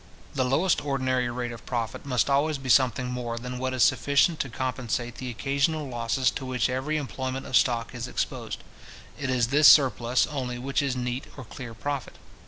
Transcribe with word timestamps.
The 0.33 0.43
lowest 0.43 0.83
ordinary 0.83 1.29
rate 1.29 1.51
of 1.51 1.63
profit 1.67 2.07
must 2.07 2.27
always 2.27 2.57
be 2.57 2.69
something 2.69 3.11
more 3.11 3.37
than 3.37 3.59
what 3.59 3.71
is 3.71 3.83
sufficient 3.83 4.39
to 4.39 4.49
compensate 4.49 5.17
the 5.17 5.29
occasional 5.29 5.87
losses 5.87 6.31
to 6.31 6.43
which 6.47 6.71
every 6.71 6.97
employment 6.97 7.45
of 7.45 7.55
stock 7.55 7.93
is 7.93 8.07
exposed. 8.07 8.63
It 9.19 9.29
is 9.29 9.49
this 9.49 9.67
surplus 9.67 10.25
only 10.25 10.57
which 10.57 10.81
is 10.81 10.95
neat 10.95 11.25
or 11.37 11.43
clear 11.45 11.75
profit. 11.75 12.15